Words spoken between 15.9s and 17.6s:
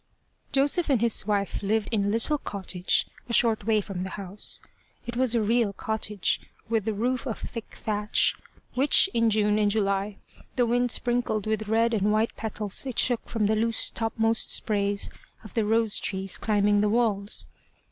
trees climbing the walls.